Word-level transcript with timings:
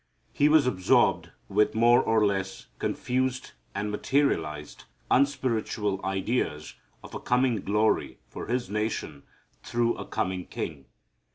He 0.33 0.49
was 0.49 0.65
absorbed 0.65 1.29
with 1.47 1.75
more 1.75 2.01
or 2.01 2.25
less 2.25 2.65
confused 2.79 3.51
and 3.75 3.91
materialized, 3.91 4.85
unspiritual 5.11 6.03
ideas 6.03 6.73
of 7.03 7.13
a 7.13 7.19
coming 7.19 7.57
glory 7.57 8.17
for 8.27 8.47
his 8.47 8.67
nation 8.67 9.21
through 9.61 9.95
a 9.97 10.05
coming 10.07 10.47
king. 10.47 10.85